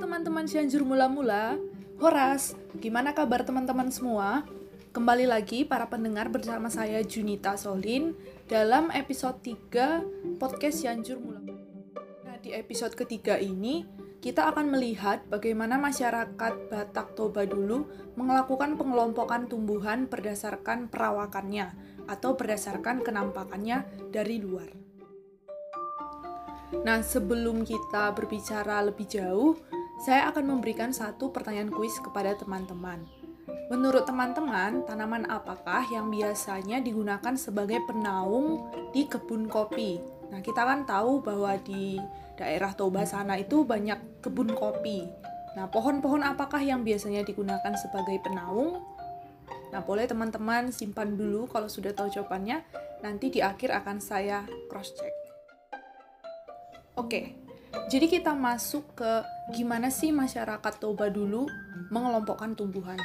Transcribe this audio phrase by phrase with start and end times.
[0.00, 1.60] teman-teman Cianjur mula-mula,
[2.00, 4.48] Horas, gimana kabar teman-teman semua?
[4.96, 8.16] Kembali lagi para pendengar bersama saya Junita Solin
[8.48, 11.68] dalam episode 3 podcast Cianjur mula-mula.
[12.24, 13.84] Nah, di episode ketiga ini
[14.24, 17.84] kita akan melihat bagaimana masyarakat Batak Toba dulu
[18.16, 21.76] melakukan pengelompokan tumbuhan berdasarkan perawakannya
[22.08, 24.72] atau berdasarkan kenampakannya dari luar.
[26.70, 29.58] Nah, sebelum kita berbicara lebih jauh,
[30.00, 33.04] saya akan memberikan satu pertanyaan kuis kepada teman-teman.
[33.68, 40.00] Menurut teman-teman, tanaman apakah yang biasanya digunakan sebagai penaung di kebun kopi?
[40.32, 42.00] Nah, kita kan tahu bahwa di
[42.34, 45.06] daerah Toba sana itu banyak kebun kopi.
[45.54, 48.80] Nah, pohon-pohon apakah yang biasanya digunakan sebagai penaung?
[49.70, 52.64] Nah, boleh teman-teman simpan dulu kalau sudah tahu jawabannya.
[53.04, 55.14] Nanti di akhir akan saya cross-check.
[56.98, 57.49] Oke,
[57.90, 59.12] jadi kita masuk ke
[59.54, 61.46] gimana sih masyarakat Toba dulu
[61.90, 62.98] mengelompokkan tumbuhan.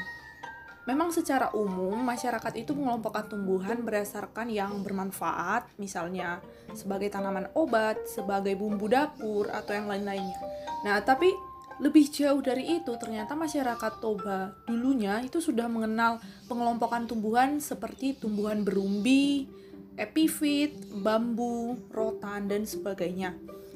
[0.85, 6.38] Memang secara umum masyarakat itu mengelompokkan tumbuhan berdasarkan yang bermanfaat, misalnya
[6.77, 10.38] sebagai tanaman obat, sebagai bumbu dapur, atau yang lain-lainnya.
[10.86, 11.33] Nah, tapi
[11.81, 18.61] lebih jauh dari itu, ternyata masyarakat Toba dulunya itu sudah mengenal pengelompokan tumbuhan seperti tumbuhan
[18.61, 19.49] berumbi,
[19.97, 23.33] epifit, bambu, rotan, dan sebagainya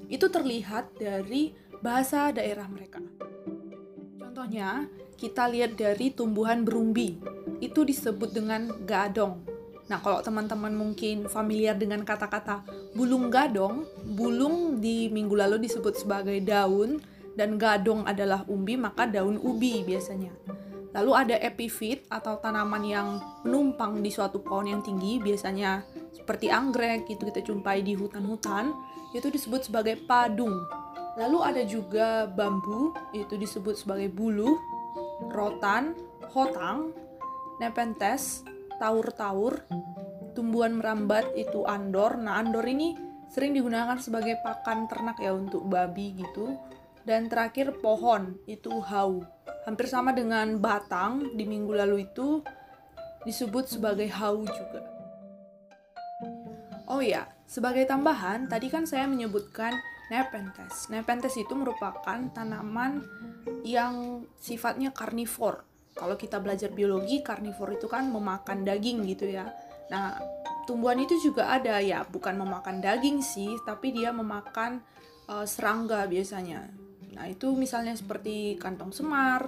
[0.09, 2.99] itu terlihat dari bahasa daerah mereka.
[4.17, 7.21] Contohnya, kita lihat dari tumbuhan berumbi,
[7.61, 9.45] itu disebut dengan gadong.
[9.89, 12.61] Nah, kalau teman-teman mungkin familiar dengan kata-kata
[12.93, 17.01] bulung gadong, bulung di minggu lalu disebut sebagai daun,
[17.33, 20.33] dan gadong adalah umbi, maka daun ubi biasanya.
[20.93, 23.07] Lalu ada epifit atau tanaman yang
[23.45, 28.73] menumpang di suatu pohon yang tinggi, biasanya seperti anggrek, itu kita jumpai di hutan-hutan
[29.13, 30.53] itu disebut sebagai padung.
[31.17, 34.55] Lalu ada juga bambu, itu disebut sebagai bulu,
[35.33, 35.97] rotan,
[36.31, 36.93] hotang,
[37.59, 38.45] nepenthes,
[38.79, 39.59] taur-taur,
[40.37, 42.15] tumbuhan merambat itu andor.
[42.15, 42.95] Nah, andor ini
[43.27, 46.55] sering digunakan sebagai pakan ternak ya untuk babi gitu.
[47.03, 49.25] Dan terakhir pohon itu hau.
[49.65, 52.39] Hampir sama dengan batang di minggu lalu itu
[53.25, 54.98] disebut sebagai hau juga.
[56.89, 59.77] Oh ya, sebagai tambahan, tadi kan saya menyebutkan
[60.09, 60.89] Nepenthes.
[60.89, 63.05] Nepenthes itu merupakan tanaman
[63.61, 65.69] yang sifatnya karnivor.
[65.93, 69.53] Kalau kita belajar biologi, karnivor itu kan memakan daging gitu ya.
[69.93, 70.17] Nah,
[70.65, 74.81] tumbuhan itu juga ada ya, bukan memakan daging sih, tapi dia memakan
[75.29, 76.73] uh, serangga biasanya.
[77.13, 79.45] Nah, itu misalnya seperti kantong semar,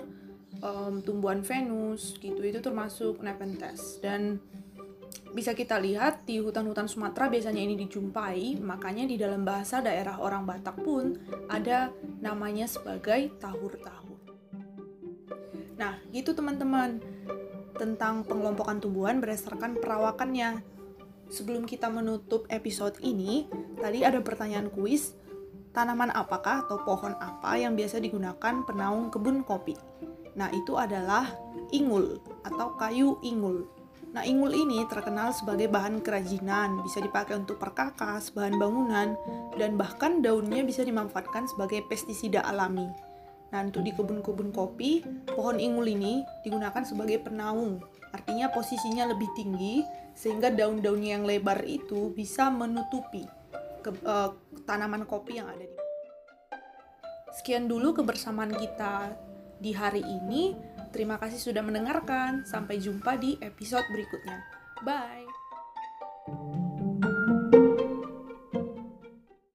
[0.61, 3.97] um, tumbuhan Venus gitu, itu termasuk Nepenthes.
[3.97, 4.37] Dan
[5.31, 10.43] bisa kita lihat di hutan-hutan Sumatera biasanya ini dijumpai, makanya di dalam bahasa daerah orang
[10.43, 11.15] Batak pun
[11.47, 14.19] ada namanya sebagai tahur-tahur.
[15.79, 16.99] Nah, gitu teman-teman
[17.79, 20.61] tentang pengelompokan tumbuhan berdasarkan perawakannya.
[21.31, 23.47] Sebelum kita menutup episode ini,
[23.79, 25.15] tadi ada pertanyaan kuis,
[25.71, 29.79] tanaman apakah atau pohon apa yang biasa digunakan penaung kebun kopi?
[30.35, 31.31] Nah, itu adalah
[31.71, 33.80] ingul atau kayu ingul.
[34.11, 39.15] Nah, ingul ini terkenal sebagai bahan kerajinan, bisa dipakai untuk perkakas, bahan bangunan,
[39.55, 42.91] dan bahkan daunnya bisa dimanfaatkan sebagai pestisida alami.
[43.55, 47.79] Nah, untuk di kebun-kebun kopi, pohon ingul ini digunakan sebagai penaung.
[48.11, 53.23] Artinya posisinya lebih tinggi sehingga daun-daunnya yang lebar itu bisa menutupi
[53.79, 54.35] ke, uh,
[54.67, 55.77] tanaman kopi yang ada di.
[57.31, 59.15] Sekian dulu kebersamaan kita
[59.59, 60.51] di hari ini.
[60.91, 62.43] Terima kasih sudah mendengarkan.
[62.43, 64.39] Sampai jumpa di episode berikutnya.
[64.85, 66.60] Bye.